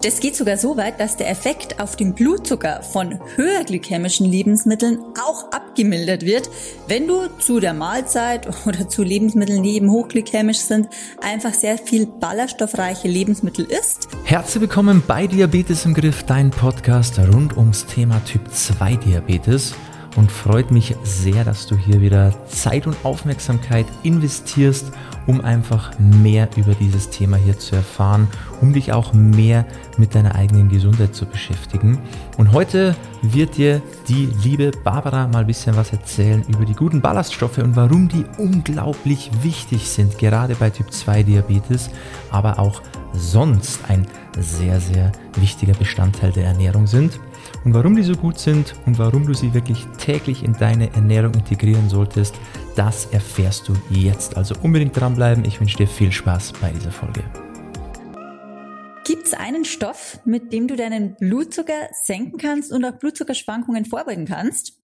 Das 0.00 0.20
geht 0.20 0.36
sogar 0.36 0.56
so 0.56 0.76
weit, 0.76 1.00
dass 1.00 1.16
der 1.16 1.28
Effekt 1.28 1.80
auf 1.80 1.96
den 1.96 2.14
Blutzucker 2.14 2.82
von 2.84 3.18
höherglykämischen 3.34 4.26
Lebensmitteln 4.26 5.00
auch 5.20 5.50
abgemildert 5.50 6.24
wird, 6.24 6.48
wenn 6.86 7.08
du 7.08 7.26
zu 7.40 7.58
der 7.58 7.74
Mahlzeit 7.74 8.48
oder 8.66 8.88
zu 8.88 9.02
Lebensmitteln, 9.02 9.60
die 9.64 9.74
eben 9.74 9.90
hochglykämisch 9.90 10.58
sind, 10.58 10.86
einfach 11.20 11.52
sehr 11.52 11.78
viel 11.78 12.06
ballaststoffreiche 12.06 13.08
Lebensmittel 13.08 13.64
isst. 13.64 14.06
Herzlich 14.22 14.60
willkommen 14.60 15.02
bei 15.04 15.26
Diabetes 15.26 15.84
im 15.84 15.94
Griff, 15.94 16.22
dein 16.22 16.50
Podcast 16.50 17.18
rund 17.18 17.56
ums 17.56 17.84
Thema 17.84 18.24
Typ 18.24 18.48
2 18.52 18.94
Diabetes 18.94 19.74
und 20.14 20.30
freut 20.30 20.70
mich 20.70 20.94
sehr, 21.02 21.42
dass 21.42 21.66
du 21.66 21.76
hier 21.76 22.00
wieder 22.00 22.32
Zeit 22.46 22.86
und 22.86 22.96
Aufmerksamkeit 23.02 23.86
investierst, 24.04 24.92
um 25.28 25.42
einfach 25.42 25.92
mehr 25.98 26.48
über 26.56 26.74
dieses 26.74 27.10
Thema 27.10 27.36
hier 27.36 27.58
zu 27.58 27.76
erfahren, 27.76 28.26
um 28.62 28.72
dich 28.72 28.92
auch 28.92 29.12
mehr 29.12 29.66
mit 29.98 30.14
deiner 30.14 30.34
eigenen 30.34 30.70
Gesundheit 30.70 31.14
zu 31.14 31.26
beschäftigen. 31.26 31.98
Und 32.38 32.52
heute 32.52 32.96
wird 33.20 33.58
dir 33.58 33.82
die 34.08 34.26
liebe 34.42 34.70
Barbara 34.82 35.28
mal 35.28 35.40
ein 35.40 35.46
bisschen 35.46 35.76
was 35.76 35.92
erzählen 35.92 36.42
über 36.48 36.64
die 36.64 36.72
guten 36.72 37.02
Ballaststoffe 37.02 37.58
und 37.58 37.76
warum 37.76 38.08
die 38.08 38.24
unglaublich 38.38 39.30
wichtig 39.42 39.90
sind, 39.90 40.16
gerade 40.16 40.54
bei 40.54 40.70
Typ 40.70 40.90
2 40.90 41.22
Diabetes, 41.24 41.90
aber 42.30 42.58
auch 42.58 42.80
sonst 43.12 43.80
ein 43.88 44.06
sehr, 44.38 44.80
sehr 44.80 45.12
wichtiger 45.36 45.74
Bestandteil 45.74 46.32
der 46.32 46.46
Ernährung 46.46 46.86
sind. 46.86 47.20
Und 47.64 47.74
warum 47.74 47.96
die 47.96 48.02
so 48.02 48.14
gut 48.14 48.38
sind 48.38 48.74
und 48.86 48.98
warum 48.98 49.26
du 49.26 49.34
sie 49.34 49.52
wirklich 49.52 49.86
täglich 49.98 50.42
in 50.42 50.54
deine 50.54 50.92
Ernährung 50.94 51.34
integrieren 51.34 51.88
solltest, 51.88 52.34
das 52.78 53.06
erfährst 53.06 53.68
du 53.68 53.74
jetzt. 53.90 54.36
Also 54.36 54.54
unbedingt 54.62 54.98
dranbleiben. 54.98 55.44
Ich 55.44 55.58
wünsche 55.58 55.76
dir 55.76 55.88
viel 55.88 56.12
Spaß 56.12 56.52
bei 56.60 56.70
dieser 56.70 56.92
Folge. 56.92 57.24
Gibt 59.04 59.26
es 59.26 59.34
einen 59.34 59.64
Stoff, 59.64 60.20
mit 60.24 60.52
dem 60.52 60.68
du 60.68 60.76
deinen 60.76 61.16
Blutzucker 61.16 61.88
senken 62.04 62.38
kannst 62.38 62.70
und 62.70 62.84
auch 62.84 62.92
Blutzuckerschwankungen 62.92 63.84
vorbeugen 63.84 64.26
kannst? 64.26 64.74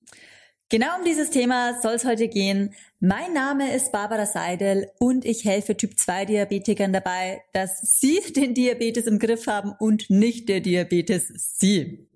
Genau 0.70 0.98
um 0.98 1.04
dieses 1.04 1.30
Thema 1.30 1.80
soll 1.82 1.92
es 1.92 2.04
heute 2.04 2.26
gehen. 2.26 2.74
Mein 2.98 3.32
Name 3.32 3.72
ist 3.72 3.92
Barbara 3.92 4.26
Seidel 4.26 4.90
und 4.98 5.24
ich 5.24 5.44
helfe 5.44 5.76
Typ 5.76 5.96
2 5.96 6.24
Diabetikern 6.24 6.92
dabei, 6.92 7.42
dass 7.52 7.80
sie 7.82 8.20
den 8.34 8.54
Diabetes 8.54 9.06
im 9.06 9.20
Griff 9.20 9.46
haben 9.46 9.72
und 9.78 10.10
nicht 10.10 10.48
der 10.48 10.60
Diabetes 10.60 11.28
sie. 11.58 12.08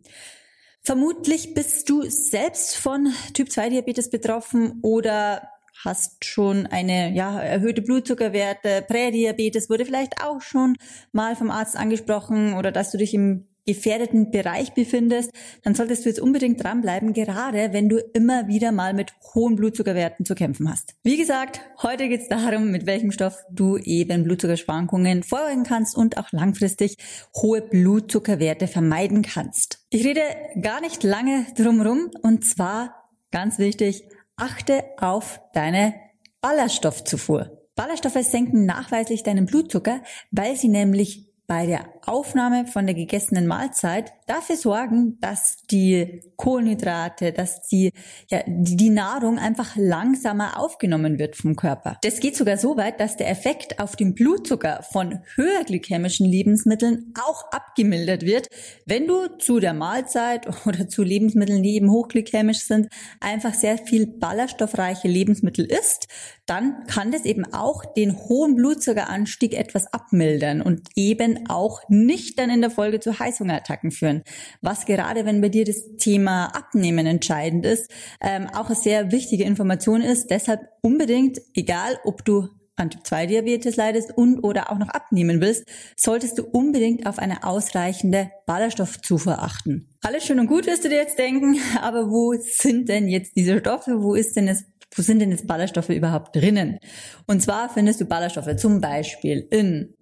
Vermutlich 0.81 1.55
bist 1.55 1.89
du 1.91 2.03
selbst 2.09 2.77
von 2.77 3.13
Typ 3.35 3.53
2 3.53 3.69
Diabetes 3.69 4.11
betroffen 4.11 4.81
oder 4.83 5.47
hast 5.85 6.25
schon 6.25 6.67
eine 6.67 7.13
ja, 7.13 7.41
erhöhte 7.41 7.83
Blutzuckerwerte, 7.83 8.85
Prädiabetes 8.87 9.71
wurde 9.71 9.85
vielleicht 9.85 10.23
auch 10.23 10.41
schon 10.41 10.77
mal 11.13 11.37
vom 11.37 11.51
Arzt 11.51 11.77
angesprochen 11.77 12.55
oder 12.55 12.73
dass 12.73 12.91
du 12.91 12.99
dich 12.99 13.15
im 13.15 13.49
gefährdeten 13.69 14.31
Bereich 14.31 14.73
befindest, 14.73 15.31
dann 15.63 15.75
solltest 15.75 16.05
du 16.05 16.09
jetzt 16.09 16.21
unbedingt 16.21 16.65
dranbleiben, 16.65 17.13
gerade 17.13 17.75
wenn 17.75 17.91
du 17.91 17.99
immer 18.15 18.49
wieder 18.49 18.73
mal 18.73 18.95
mit 18.95 19.13
hohen 19.35 19.57
Blutzuckerwerten 19.57 20.25
zu 20.25 20.35
kämpfen 20.35 20.71
hast. 20.71 20.95
Wie 21.03 21.19
gesagt, 21.19 21.61
heute 21.83 22.09
geht 22.09 22.23
es 22.23 22.29
darum, 22.29 22.71
mit 22.71 22.87
welchem 22.87 23.13
Stoff 23.13 23.45
du 23.53 23.77
eben 23.77 24.25
Blutzuckerschwankungen 24.25 25.23
vorbeugen 25.23 25.65
kannst 25.65 25.95
und 25.95 26.17
auch 26.17 26.33
langfristig 26.33 26.97
hohe 27.37 27.61
Blutzuckerwerte 27.61 28.69
vermeiden 28.69 29.21
kannst. 29.21 29.85
Ich 29.91 30.03
rede 30.03 30.23
gar 30.63 30.81
nicht 30.81 31.05
lange 31.05 31.45
drumherum 31.55 32.11
und 32.23 32.49
zwar 32.49 33.11
ganz 33.31 33.59
wichtig, 33.59 34.05
achte 34.39 34.85
auf 34.99 35.41
deine 35.53 35.95
Ballaststoffzufuhr. 36.41 37.59
Ballaststoffe 37.75 38.23
senken 38.23 38.65
nachweislich 38.67 39.23
deinen 39.23 39.47
Blutzucker, 39.47 40.03
weil 40.31 40.57
sie 40.57 40.69
nämlich 40.69 41.29
bei 41.47 41.67
der 41.67 41.98
Aufnahme 42.09 42.67
von 42.67 42.87
der 42.87 42.95
gegessenen 42.95 43.47
Mahlzeit 43.47 44.13
dafür 44.27 44.57
sorgen, 44.57 45.19
dass 45.21 45.59
die 45.71 46.23
Kohlenhydrate, 46.37 47.33
dass 47.33 47.63
die, 47.63 47.93
ja, 48.31 48.43
die 48.47 48.91
Nahrung 48.91 49.39
einfach 49.39 49.77
langsamer 49.77 50.59
aufgenommen 50.59 51.19
wird 51.19 51.37
vom 51.37 51.57
Körper. 51.57 51.99
Das 52.03 52.21
geht 52.21 52.37
sogar 52.37 52.57
so 52.57 52.77
weit, 52.77 53.01
dass 53.01 53.17
der 53.17 53.31
Effekt 53.31 53.79
auf 53.79 53.97
den 53.97 54.15
Blutzucker 54.15 54.83
von 54.83 55.21
höherglykämischen 55.35 56.27
Lebensmitteln 56.27 57.13
auch 57.23 57.51
abgemildert 57.53 58.23
wird, 58.23 58.49
wenn 58.87 59.07
du 59.07 59.27
zu 59.39 59.61
der 59.61 59.75
Mahlzeit 59.75 60.49
oder 60.67 60.89
zu 60.89 61.03
Lebensmitteln, 61.03 61.63
die 61.63 61.77
eben 61.77 61.91
hochglykämisch 61.91 62.61
sind, 62.61 62.89
einfach 63.21 63.55
sehr 63.55 63.79
viel 63.79 64.07
ballaststoffreiche 64.07 65.09
Lebensmittel 65.09 65.67
isst, 65.67 66.09
dann 66.47 66.87
kann 66.87 67.13
das 67.13 67.27
eben 67.27 67.45
auch 67.53 67.85
den 67.85 68.17
hohen 68.17 68.57
Blutzuckeranstieg 68.57 69.55
etwas 69.55 69.93
abmildern 69.93 70.63
und 70.63 70.89
eben 70.97 71.49
auch 71.49 71.83
nicht 72.05 72.39
dann 72.39 72.51
in 72.51 72.61
der 72.61 72.71
Folge 72.71 73.01
zu 73.01 73.19
Heißhungerattacken 73.19 73.91
führen. 73.91 74.23
Was 74.61 74.87
gerade, 74.87 75.25
wenn 75.25 75.41
bei 75.41 75.49
dir 75.49 75.65
das 75.65 75.97
Thema 75.99 76.47
Abnehmen 76.47 77.07
entscheidend 77.07 77.67
ist, 77.67 77.91
ähm, 78.21 78.49
auch 78.55 78.67
eine 78.67 78.75
sehr 78.75 79.13
wichtige 79.13 79.45
Information 79.45 80.01
ist. 80.01 80.31
Deshalb 80.31 80.61
unbedingt, 80.83 81.39
egal 81.55 81.99
ob 82.05 82.25
du 82.25 82.49
an 82.79 82.91
Typ 82.91 83.07
2 83.07 83.27
Diabetes 83.27 83.77
leidest 83.77 84.17
und 84.17 84.41
oder 84.41 84.71
auch 84.71 84.79
noch 84.79 84.89
abnehmen 84.89 85.41
willst, 85.41 85.65
solltest 85.97 86.39
du 86.39 86.45
unbedingt 86.45 87.07
auf 87.07 87.19
eine 87.19 87.45
ausreichende 87.45 88.31
Ballaststoffzufuhr 88.47 89.43
achten. 89.43 89.89
Alles 90.03 90.25
schön 90.25 90.39
und 90.39 90.47
gut 90.47 90.67
wirst 90.67 90.85
du 90.85 90.89
dir 90.89 90.97
jetzt 90.97 91.19
denken, 91.19 91.57
aber 91.83 92.11
wo 92.11 92.35
sind 92.35 92.89
denn 92.89 93.09
jetzt 93.09 93.33
diese 93.37 93.59
Stoffe? 93.59 94.03
Wo 94.03 94.15
ist 94.15 94.37
denn 94.37 94.47
das 94.47 94.65
wo 94.95 95.03
sind 95.03 95.19
denn 95.19 95.31
jetzt 95.31 95.47
Ballaststoffe 95.47 95.91
überhaupt 95.91 96.35
drinnen? 96.35 96.79
Und 97.27 97.43
zwar 97.43 97.69
findest 97.69 98.01
du 98.01 98.07
Ballaststoffe 98.07 98.57
zum 98.57 98.81
Beispiel 98.81 99.47
in 99.51 99.95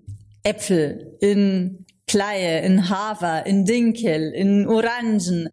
Äpfel, 0.44 1.16
in 1.20 1.85
Kleie, 2.06 2.60
in 2.60 2.88
Hafer, 2.88 3.46
in 3.46 3.64
Dinkel, 3.64 4.32
in 4.32 4.66
Orangen, 4.66 5.50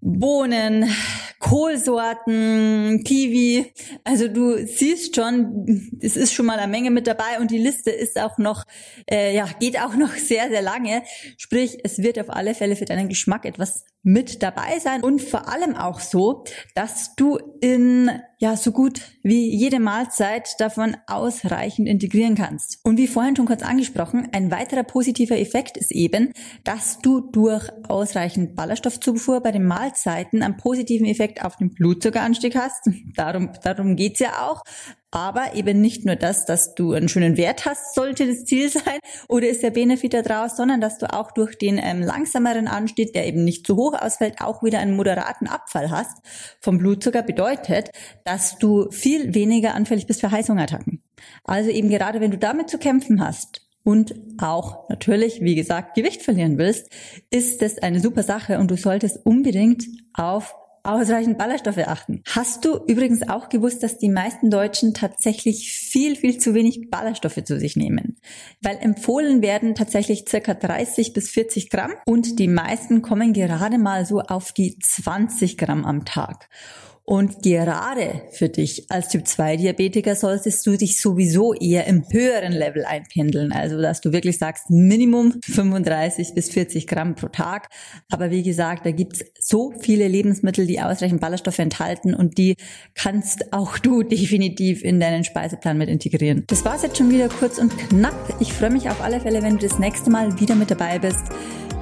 Bohnen, 0.00 0.88
Kohlsorten, 1.38 3.02
Kiwi. 3.04 3.72
Also 4.04 4.28
du 4.28 4.64
siehst 4.66 5.16
schon, 5.16 5.90
es 6.00 6.16
ist 6.16 6.32
schon 6.34 6.46
mal 6.46 6.58
eine 6.58 6.70
Menge 6.70 6.90
mit 6.90 7.06
dabei 7.06 7.40
und 7.40 7.50
die 7.50 7.58
Liste 7.58 7.90
ist 7.90 8.20
auch 8.20 8.38
noch, 8.38 8.64
äh, 9.10 9.34
ja, 9.34 9.48
geht 9.58 9.80
auch 9.80 9.94
noch 9.94 10.12
sehr, 10.16 10.48
sehr 10.48 10.62
lange. 10.62 11.02
Sprich, 11.36 11.78
es 11.84 11.98
wird 11.98 12.18
auf 12.18 12.30
alle 12.30 12.54
Fälle 12.54 12.76
für 12.76 12.84
deinen 12.84 13.08
Geschmack 13.08 13.44
etwas 13.44 13.84
mit 14.02 14.42
dabei 14.42 14.78
sein 14.78 15.02
und 15.02 15.20
vor 15.20 15.48
allem 15.48 15.74
auch 15.74 16.00
so, 16.00 16.44
dass 16.74 17.14
du 17.16 17.38
in 17.60 18.10
ja 18.38 18.56
so 18.56 18.70
gut 18.70 19.00
wie 19.22 19.54
jede 19.54 19.80
Mahlzeit 19.80 20.48
davon 20.58 20.96
ausreichend 21.06 21.88
integrieren 21.88 22.36
kannst. 22.36 22.78
Und 22.84 22.96
wie 22.96 23.08
vorhin 23.08 23.34
schon 23.34 23.46
kurz 23.46 23.62
angesprochen, 23.62 24.28
ein 24.32 24.50
weiterer 24.50 24.84
positiver 24.84 25.38
Effekt 25.38 25.76
ist 25.76 25.92
eben, 25.92 26.32
dass 26.62 27.00
du 27.00 27.20
durch 27.32 27.68
ausreichend 27.88 28.54
Ballaststoffzufuhr 28.54 29.40
bei 29.40 29.50
den 29.50 29.66
Mahlzeiten 29.66 30.42
einen 30.42 30.56
positiven 30.56 31.06
Effekt 31.06 31.44
auf 31.44 31.56
den 31.56 31.70
Blutzuckeranstieg 31.74 32.54
hast. 32.56 32.88
Darum, 33.16 33.50
darum 33.64 33.96
geht's 33.96 34.20
ja 34.20 34.48
auch. 34.48 34.62
Aber 35.10 35.54
eben 35.54 35.80
nicht 35.80 36.04
nur 36.04 36.16
das, 36.16 36.44
dass 36.44 36.74
du 36.74 36.92
einen 36.92 37.08
schönen 37.08 37.36
Wert 37.36 37.64
hast, 37.64 37.94
sollte 37.94 38.26
das 38.26 38.44
Ziel 38.44 38.68
sein 38.70 38.98
oder 39.28 39.48
ist 39.48 39.62
der 39.62 39.70
Benefit 39.70 40.14
daraus, 40.14 40.56
sondern 40.56 40.80
dass 40.80 40.98
du 40.98 41.12
auch 41.12 41.30
durch 41.30 41.56
den 41.56 41.78
ähm, 41.82 42.02
langsameren 42.02 42.68
Anstieg, 42.68 43.12
der 43.12 43.26
eben 43.26 43.44
nicht 43.44 43.66
zu 43.66 43.76
hoch 43.76 43.94
ausfällt, 43.94 44.40
auch 44.40 44.62
wieder 44.62 44.80
einen 44.80 44.96
moderaten 44.96 45.46
Abfall 45.46 45.90
hast 45.90 46.18
vom 46.60 46.78
Blutzucker. 46.78 47.22
Bedeutet, 47.22 47.90
dass 48.24 48.58
du 48.58 48.90
viel 48.90 49.34
weniger 49.34 49.74
anfällig 49.74 50.06
bist 50.06 50.20
für 50.20 50.30
Heißhungerattacken. 50.30 51.02
Also 51.44 51.70
eben 51.70 51.88
gerade 51.88 52.20
wenn 52.20 52.30
du 52.30 52.38
damit 52.38 52.68
zu 52.68 52.78
kämpfen 52.78 53.24
hast, 53.24 53.62
und 53.84 54.14
auch 54.36 54.86
natürlich, 54.90 55.40
wie 55.40 55.54
gesagt, 55.54 55.94
Gewicht 55.94 56.20
verlieren 56.20 56.58
willst, 56.58 56.90
ist 57.30 57.62
das 57.62 57.78
eine 57.78 58.00
super 58.00 58.22
Sache 58.22 58.58
und 58.58 58.70
du 58.70 58.76
solltest 58.76 59.24
unbedingt 59.24 59.86
auf 60.12 60.54
ausreichend 60.88 61.38
Ballaststoffe 61.38 61.78
achten. 61.78 62.22
Hast 62.26 62.64
du 62.64 62.76
übrigens 62.86 63.28
auch 63.28 63.48
gewusst, 63.48 63.82
dass 63.82 63.98
die 63.98 64.08
meisten 64.08 64.50
Deutschen 64.50 64.94
tatsächlich 64.94 65.70
viel, 65.72 66.16
viel 66.16 66.38
zu 66.38 66.54
wenig 66.54 66.90
Ballaststoffe 66.90 67.42
zu 67.44 67.58
sich 67.58 67.76
nehmen? 67.76 68.16
Weil 68.62 68.78
empfohlen 68.78 69.42
werden 69.42 69.74
tatsächlich 69.74 70.24
circa 70.28 70.54
30 70.54 71.12
bis 71.12 71.30
40 71.30 71.70
Gramm 71.70 71.92
und 72.06 72.38
die 72.38 72.48
meisten 72.48 73.02
kommen 73.02 73.32
gerade 73.32 73.78
mal 73.78 74.06
so 74.06 74.20
auf 74.20 74.52
die 74.52 74.78
20 74.78 75.58
Gramm 75.58 75.84
am 75.84 76.04
Tag. 76.04 76.48
Und 77.08 77.42
gerade 77.42 78.20
für 78.32 78.50
dich 78.50 78.84
als 78.90 79.08
Typ 79.08 79.26
2 79.26 79.56
Diabetiker 79.56 80.14
solltest 80.14 80.66
du 80.66 80.76
dich 80.76 81.00
sowieso 81.00 81.54
eher 81.54 81.86
im 81.86 82.04
höheren 82.10 82.52
Level 82.52 82.84
einpendeln. 82.84 83.50
Also, 83.50 83.80
dass 83.80 84.02
du 84.02 84.12
wirklich 84.12 84.36
sagst, 84.36 84.68
Minimum 84.68 85.40
35 85.42 86.34
bis 86.34 86.50
40 86.50 86.86
Gramm 86.86 87.14
pro 87.14 87.28
Tag. 87.28 87.70
Aber 88.10 88.30
wie 88.30 88.42
gesagt, 88.42 88.84
da 88.84 88.90
gibt's 88.90 89.24
so 89.40 89.72
viele 89.80 90.06
Lebensmittel, 90.06 90.66
die 90.66 90.82
ausreichend 90.82 91.22
Ballaststoffe 91.22 91.60
enthalten 91.60 92.12
und 92.12 92.36
die 92.36 92.56
kannst 92.94 93.54
auch 93.54 93.78
du 93.78 94.02
definitiv 94.02 94.84
in 94.84 95.00
deinen 95.00 95.24
Speiseplan 95.24 95.78
mit 95.78 95.88
integrieren. 95.88 96.44
Das 96.48 96.66
war's 96.66 96.82
jetzt 96.82 96.98
schon 96.98 97.10
wieder 97.10 97.30
kurz 97.30 97.56
und 97.56 97.74
knapp. 97.88 98.36
Ich 98.38 98.52
freue 98.52 98.70
mich 98.70 98.90
auf 98.90 99.00
alle 99.00 99.20
Fälle, 99.20 99.42
wenn 99.42 99.56
du 99.56 99.66
das 99.66 99.78
nächste 99.78 100.10
Mal 100.10 100.38
wieder 100.38 100.56
mit 100.56 100.70
dabei 100.70 100.98
bist. 100.98 101.24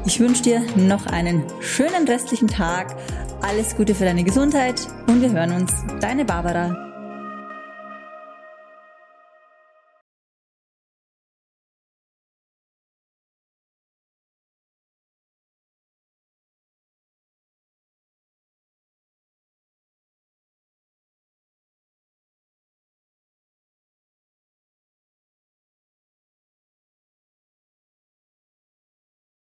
Ich 0.07 0.21
wünsche 0.21 0.43
dir 0.43 0.63
noch 0.77 1.07
einen 1.07 1.43
schönen 1.61 2.07
restlichen 2.07 2.47
Tag 2.47 2.97
alles 3.43 3.77
Gute 3.77 3.95
für 3.95 4.05
deine 4.05 4.25
Gesundheit 4.25 4.81
und 5.07 5.21
wir 5.21 5.31
hören 5.31 5.53
uns. 5.53 5.73
Deine 6.01 6.25
Barbara. 6.25 6.86